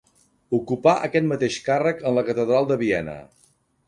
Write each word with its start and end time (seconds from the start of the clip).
Ocupà 0.59 0.93
aquest 1.07 1.27
mateix 1.31 1.57
càrrec 1.67 2.01
en 2.13 2.15
la 2.19 2.23
catedral 2.31 2.71
de 2.73 2.79
Viena. 2.81 3.15